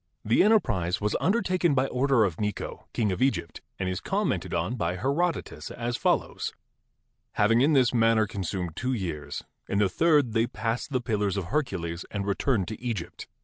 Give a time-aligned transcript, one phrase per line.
[0.25, 4.73] The enterprise was undertaken by order of Necho, king of Egypt, and is commented on
[4.75, 6.53] by Herodotus as follows:
[7.33, 11.49] "Having in this manner consumed two years, in the third they passed the Pillars of
[11.53, 13.27] Hercules and returned to Egypt.